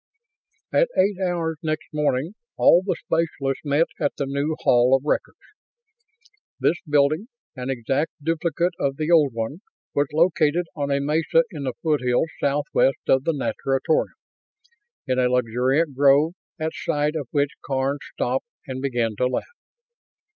[0.73, 5.37] At eight hours next morning all the specialists met at the new Hall of Records.
[6.59, 9.61] This building, an exact duplicate of the old one,
[9.93, 14.15] was located on a mesa in the foothills southwest of the natatorium,
[15.05, 19.45] in a luxuriant grove at sight of which Karns stopped and began to laugh.